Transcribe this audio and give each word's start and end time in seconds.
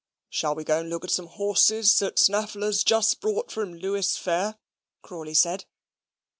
"Shall 0.31 0.55
we 0.55 0.63
go 0.63 0.79
and 0.79 0.89
look 0.89 1.03
at 1.03 1.11
some 1.11 1.27
horses 1.27 1.99
that 1.99 2.17
Snaffler's 2.17 2.83
just 2.83 3.21
brought 3.21 3.51
from 3.51 3.71
Lewes 3.75 4.17
fair?" 4.17 4.57
Crawley 5.03 5.35
said. 5.35 5.65